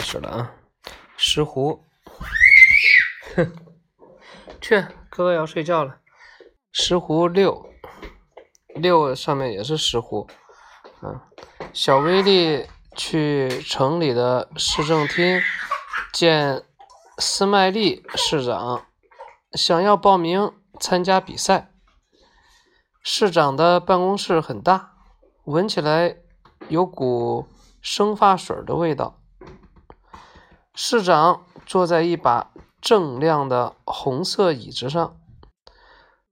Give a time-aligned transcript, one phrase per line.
[0.00, 0.54] 开始了啊！
[1.18, 1.78] 石斛，
[3.36, 3.52] 哼，
[4.58, 4.80] 去，
[5.10, 5.98] 哥哥要睡觉了。
[6.72, 7.68] 石斛六，
[8.76, 10.26] 六上面也是石斛。
[11.02, 11.20] 嗯，
[11.74, 12.66] 小威力
[12.96, 15.38] 去城里的市政厅
[16.14, 16.62] 见
[17.18, 18.86] 斯麦利市长，
[19.52, 21.70] 想要报名参加比赛。
[23.02, 24.94] 市长的办公室很大，
[25.44, 26.16] 闻起来
[26.68, 27.46] 有股
[27.82, 29.19] 生发水的味道。
[30.82, 35.20] 市长坐在一把锃亮的红色椅子上，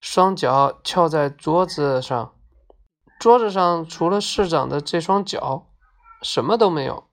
[0.00, 2.34] 双脚翘在桌子上。
[3.20, 5.66] 桌子上除了市长的这双脚，
[6.22, 7.04] 什么都没有。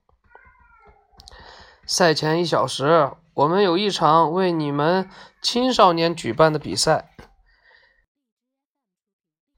[1.86, 5.10] 赛前一小时，我们有一场为你们
[5.42, 7.14] 青少年举办的比赛。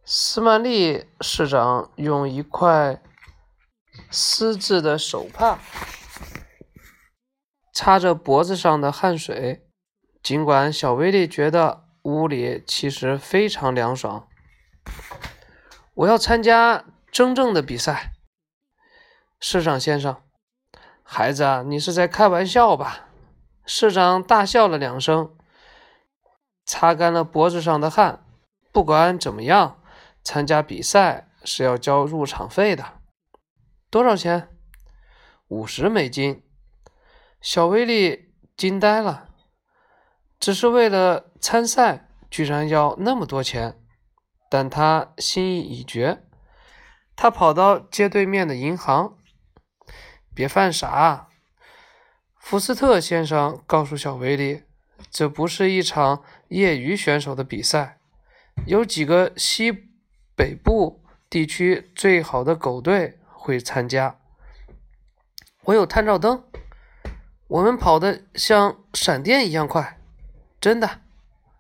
[0.05, 3.01] 斯曼利市长用一块
[4.11, 5.61] 丝质的手帕。
[7.73, 9.67] 擦着脖子上的汗水，
[10.23, 14.29] 尽管小威力觉得屋里其实非常凉爽。
[15.95, 18.13] 我要参加真正的比赛，
[19.39, 20.17] 市长先生。
[21.03, 23.09] 孩子，你是在开玩笑吧？
[23.67, 25.37] 市长大笑了两声，
[26.65, 28.25] 擦干了脖子上的汗。
[28.73, 29.83] 不管怎么样，
[30.23, 33.01] 参加比赛是要交入场费的。
[33.91, 34.49] 多少钱？
[35.49, 36.45] 五十美金。
[37.41, 39.31] 小威力惊呆了，
[40.39, 43.79] 只是为了参赛，居然要那么多钱。
[44.51, 46.25] 但他心意已决，
[47.17, 49.17] 他跑到街对面的银行。
[50.35, 51.29] 别犯傻，
[52.37, 54.65] 福斯特先生告诉小威力，
[55.11, 58.01] 这不是一场业余选手的比赛，
[58.67, 59.73] 有几个西
[60.37, 64.19] 北部地区最好的狗队会参加。
[65.65, 66.45] 我有探照灯。
[67.51, 69.99] 我们跑得像闪电一样快，
[70.61, 71.01] 真的，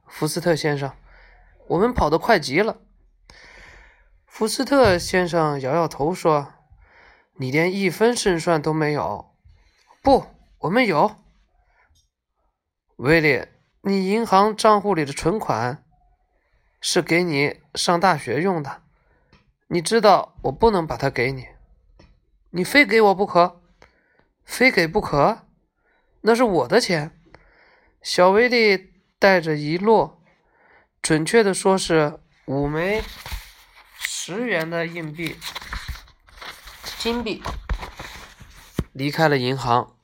[0.06, 0.92] 福斯特先生，
[1.66, 2.78] 我们跑得快极了。
[4.25, 6.53] 福斯特先生摇摇头说
[7.38, 9.34] ：“你连一分胜算都没有。”
[10.00, 10.26] 不，
[10.59, 11.16] 我们有。
[12.94, 15.84] 威廉，你银行账户里的存款
[16.81, 18.82] 是给你上大学用的，
[19.66, 21.48] 你知道我不能把它给你，
[22.50, 23.60] 你非给我不可，
[24.44, 25.47] 非给不可。
[26.22, 27.16] 那是我的钱。
[28.03, 30.19] 小威力带着一摞，
[31.03, 33.03] 准确的说是五枚
[33.98, 35.36] 十元的硬币、
[36.98, 37.42] 金币，
[38.92, 39.94] 离开了银行。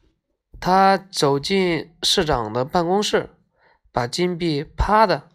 [0.60, 3.30] 他走进市长的办公室，
[3.92, 5.28] 把金币啪的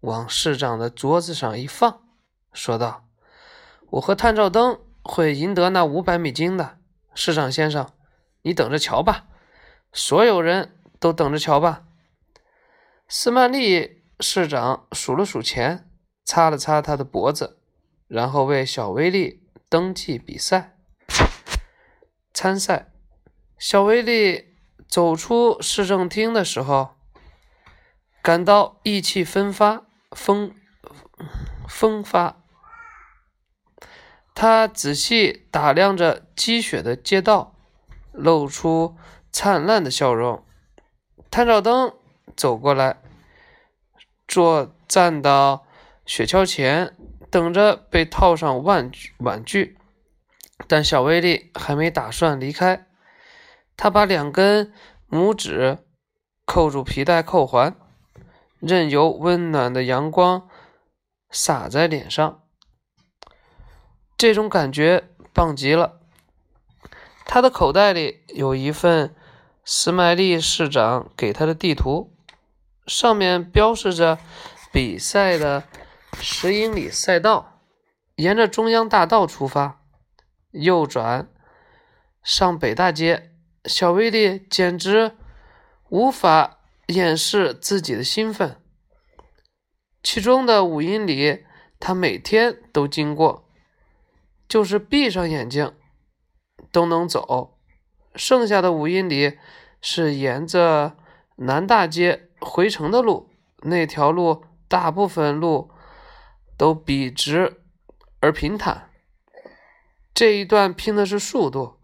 [0.00, 2.02] 往市长的桌子上一放，
[2.52, 3.04] 说道
[3.90, 6.78] ：“我和探照灯会赢得那五百美金的，
[7.14, 7.88] 市长先生，
[8.42, 9.26] 你等着瞧吧。”
[9.92, 11.84] 所有人都等着瞧吧。
[13.08, 15.90] 斯曼利市长数了数钱，
[16.24, 17.58] 擦了擦他的脖子，
[18.06, 20.76] 然后为小威力登记比赛。
[22.32, 22.92] 参赛，
[23.58, 24.54] 小威力
[24.88, 26.94] 走出市政厅的时候，
[28.22, 30.54] 感到意气风发，风
[31.68, 32.42] 风发。
[34.32, 37.56] 他仔细打量着积雪的街道，
[38.12, 38.96] 露出。
[39.32, 40.44] 灿烂的笑容。
[41.30, 41.94] 探照灯
[42.36, 43.00] 走过来，
[44.26, 45.64] 坐站到
[46.04, 46.96] 雪橇前，
[47.30, 49.12] 等着被套上玩具。
[49.18, 49.78] 玩具，
[50.66, 52.88] 但小威力还没打算离开。
[53.76, 54.72] 他把两根
[55.08, 55.78] 拇指
[56.44, 57.76] 扣住皮带扣环，
[58.58, 60.48] 任由温暖的阳光
[61.30, 62.42] 洒在脸上。
[64.18, 66.00] 这种感觉棒极了。
[67.24, 69.14] 他的口袋里有一份。
[69.72, 72.12] 斯麦利市长给他的地图，
[72.88, 74.18] 上面标示着
[74.72, 75.62] 比赛的
[76.14, 77.62] 十英里赛道。
[78.16, 79.80] 沿着中央大道出发，
[80.50, 81.28] 右转
[82.20, 83.30] 上北大街。
[83.64, 85.12] 小威力简直
[85.88, 86.58] 无法
[86.88, 88.60] 掩饰自己的兴奋。
[90.02, 91.44] 其中的五英里，
[91.78, 93.48] 他每天都经过，
[94.48, 95.72] 就是闭上眼睛
[96.72, 97.56] 都能走。
[98.16, 99.38] 剩下的五英里。
[99.82, 100.96] 是沿着
[101.36, 103.30] 南大街回城的路，
[103.62, 105.70] 那条路大部分路
[106.58, 107.62] 都笔直
[108.20, 108.90] 而平坦。
[110.12, 111.80] 这一段拼的是速度，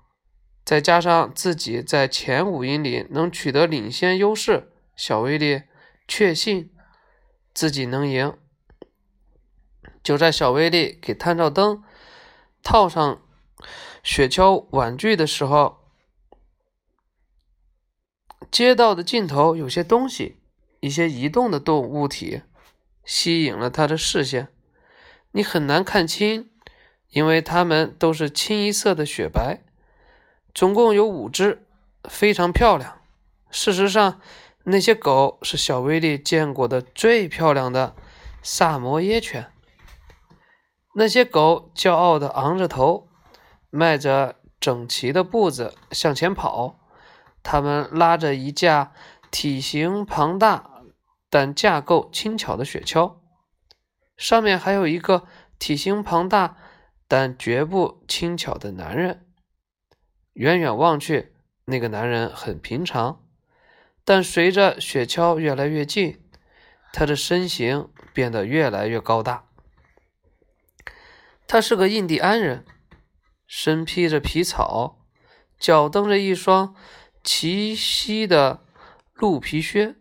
[0.64, 5.62] 再加上自己在前五英里能取得领先优势，小威力
[6.06, 6.70] 确信
[7.54, 8.36] 自己能赢。
[10.02, 11.82] 就在小威力给探照灯
[12.62, 13.22] 套上
[14.02, 15.85] 雪橇玩具的时候。
[18.50, 20.38] 街道的尽头有些东西，
[20.80, 22.42] 一些移动的动物体，
[23.04, 24.48] 吸引了他的视线。
[25.32, 26.50] 你很难看清，
[27.10, 29.62] 因为它们都是清一色的雪白。
[30.54, 31.66] 总共有五只，
[32.08, 33.00] 非常漂亮。
[33.50, 34.20] 事实上，
[34.64, 37.94] 那些狗是小威利见过的最漂亮的
[38.42, 39.52] 萨摩耶犬。
[40.94, 43.08] 那些狗骄傲地昂着头，
[43.68, 46.78] 迈着整齐的步子向前跑。
[47.48, 48.92] 他们拉着一架
[49.30, 50.82] 体型庞大
[51.30, 53.18] 但架构轻巧的雪橇，
[54.16, 56.56] 上面还有一个体型庞大
[57.06, 59.28] 但绝不轻巧的男人。
[60.32, 63.24] 远远望去，那个男人很平常，
[64.04, 66.20] 但随着雪橇越来越近，
[66.92, 69.46] 他的身形变得越来越高大。
[71.46, 72.66] 他是个印第安人，
[73.46, 74.98] 身披着皮草，
[75.60, 76.74] 脚蹬着一双
[77.26, 78.64] 齐膝的
[79.12, 79.96] 鹿皮靴。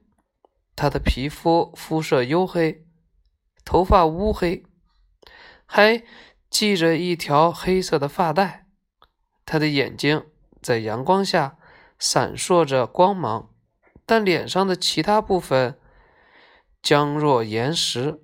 [0.75, 2.85] 他的皮肤肤色黝黑，
[3.63, 4.63] 头发乌黑，
[5.65, 6.03] 还
[6.51, 8.67] 系着一条黑色的发带。
[9.45, 10.25] 他的眼睛
[10.61, 11.57] 在阳光下
[11.97, 13.49] 闪烁着光芒，
[14.05, 15.79] 但脸上的其他部分
[16.83, 18.21] 僵若岩石。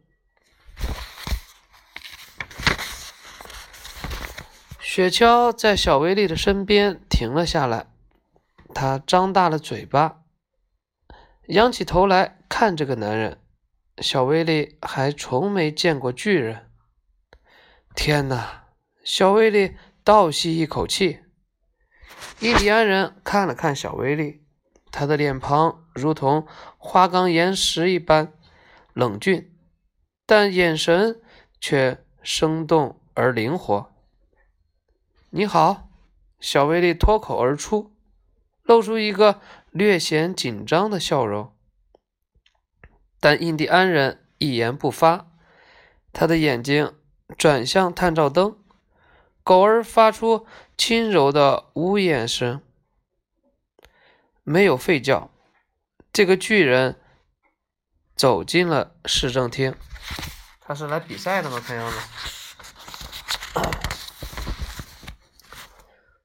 [4.80, 7.91] 雪橇在小威力的身边停了下来，
[8.74, 10.24] 他张大了嘴巴，
[11.48, 13.38] 仰起头来看这个男人。
[13.98, 16.72] 小威力还从没见过巨人。
[17.94, 18.64] 天哪！
[19.04, 21.20] 小威力倒吸一口气。
[22.40, 24.44] 印第安人看了看小威力，
[24.92, 26.48] 他的脸庞如同
[26.78, 28.34] 花岗岩石一般
[28.94, 29.56] 冷峻，
[30.26, 31.22] 但眼神
[31.60, 33.94] 却生动而灵活。
[35.30, 35.90] 你好，
[36.40, 37.94] 小威力脱口而出，
[38.72, 39.42] 露出一个
[39.72, 41.54] 略显紧张的笑容。
[43.20, 45.30] 但印第安人一言不发，
[46.14, 46.96] 他的眼睛
[47.38, 48.58] 转向探照灯。
[49.44, 50.48] 狗儿发出
[50.78, 52.62] 轻柔的呜咽声，
[54.44, 55.30] 没有吠叫。
[56.14, 56.98] 这个巨人
[58.16, 59.76] 走进了市政厅。
[60.62, 61.98] 他是来比赛的吗，看样子？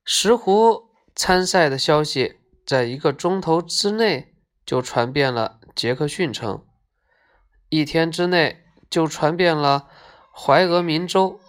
[0.05, 0.86] 石斛
[1.17, 4.35] 参赛的消息在一个钟头之内
[4.67, 6.65] 就传遍了杰克逊城，
[7.71, 9.89] 一天之内就传遍了
[10.31, 11.41] 怀俄明州。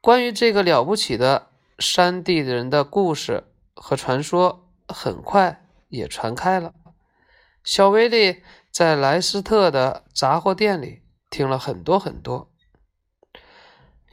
[0.00, 3.44] 关于这个了不起的山地人的故事
[3.74, 6.74] 和传说，很快也传开了。
[7.62, 8.42] 小威利
[8.72, 12.50] 在莱斯特的杂货店里听了很多很多。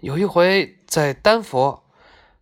[0.01, 1.83] 有一回在丹佛。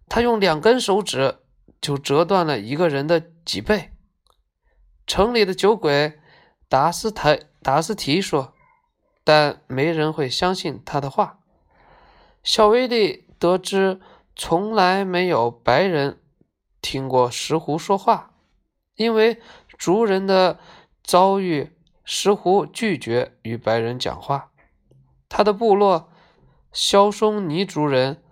[0.09, 1.39] 他用两根手指
[1.81, 3.91] 就折断了一个人的脊背。
[5.05, 6.19] 城里的酒鬼
[6.67, 8.53] 达斯台达斯提说，
[9.23, 11.39] 但没人会相信他的话。
[12.43, 13.99] 小威利得知
[14.35, 16.21] 从来没有白人
[16.81, 18.33] 听过石斛说话，
[18.95, 19.41] 因为
[19.77, 20.59] 族人的
[21.03, 21.71] 遭遇，
[22.03, 24.51] 石斛拒绝与白人讲话。
[25.29, 26.09] 他的部落
[26.71, 28.23] 肖松尼族人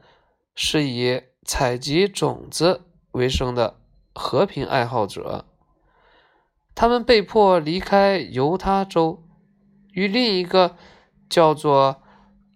[0.56, 1.22] 是以。
[1.48, 3.80] 采集种子为生的
[4.14, 5.46] 和平爱好者，
[6.76, 9.24] 他们被迫离开犹他州，
[9.94, 10.76] 与另一个
[11.30, 12.04] 叫做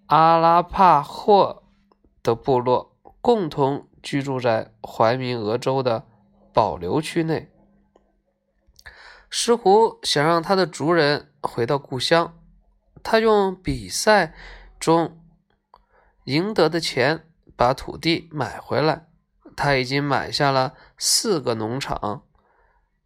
[0.07, 1.63] 阿拉帕霍
[2.21, 6.05] 的部落共同居住在怀民俄州的
[6.53, 7.49] 保留区内。
[9.29, 12.37] 石湖想让他的族人回到故乡，
[13.01, 14.33] 他用比赛
[14.79, 15.19] 中
[16.25, 17.25] 赢得的钱。
[17.59, 19.08] 把土地买回来，
[19.61, 22.23] 他已经买下了四个农场，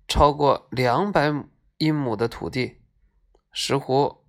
[0.08, 1.34] 超过两百
[1.80, 2.80] 英亩的土地。
[3.52, 4.20] 石斛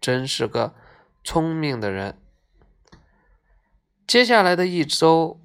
[0.00, 0.74] 真是个
[1.22, 2.18] 聪明的人。
[4.06, 5.38] 接下来的一周，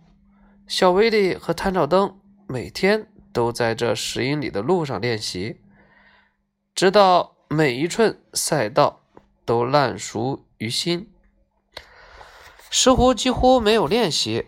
[0.66, 5.60] 小威力和探照灯每天都在这十英里的路上练习，
[6.74, 9.02] 直到每一寸赛道
[9.44, 11.14] 都烂熟于心。
[12.70, 14.48] 石斛几乎没有练习，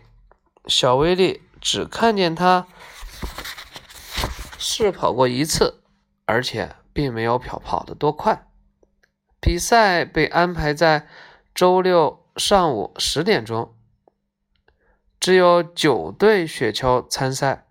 [0.66, 2.66] 小威力只看见他
[4.58, 5.80] 试跑过一次，
[6.26, 8.48] 而且并没有跑跑得多快。
[9.40, 11.06] 比赛被安排在
[11.54, 13.74] 周六上午十点钟，
[15.20, 17.66] 只有九队雪橇参赛。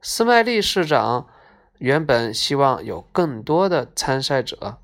[0.00, 1.28] 斯麦利市长
[1.78, 4.78] 原本希望有更多的参赛者，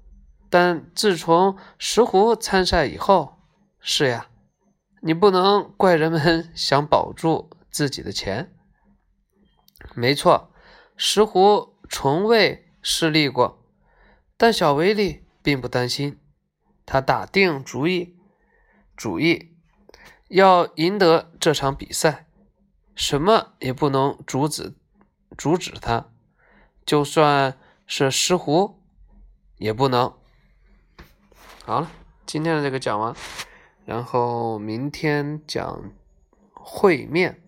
[0.50, 3.38] 但自从石湖参赛以后，
[3.80, 4.26] 是呀。
[5.04, 8.54] 你不能怪人们想保住自己的钱。
[9.94, 10.52] 没错，
[10.96, 13.66] 石斛从未失利过，
[14.36, 16.20] 但小威力并不担心。
[16.86, 18.16] 他打定主意，
[18.96, 19.56] 主意
[20.28, 22.26] 要赢得这场比赛，
[22.94, 24.74] 什么也不能阻止
[25.38, 26.12] 阻止他，
[26.84, 28.76] 就算是石斛
[29.56, 30.12] 也不能。
[31.64, 31.90] 好了，
[32.26, 33.14] 今天的这个讲完，
[33.84, 35.92] 然后明天讲
[36.52, 37.42] 会面。